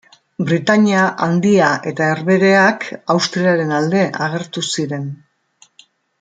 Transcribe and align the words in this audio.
Britainia 0.45 1.01
Handia 1.25 1.67
eta 1.91 2.07
Herbehereak 2.13 2.87
Austriaren 3.17 3.75
alde 3.83 4.03
agertu 4.31 4.65
ziren. 4.75 5.07